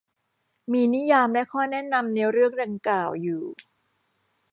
[0.71, 3.43] มีนิยามและข้อแนะนำในเรื่องดังกล่าวอยู่